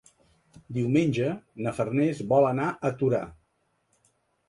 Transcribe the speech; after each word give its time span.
Diumenge 0.77 1.27
na 1.67 1.75
Farners 1.81 2.25
vol 2.35 2.51
anar 2.55 2.69
a 2.91 2.95
Torà. 3.03 3.25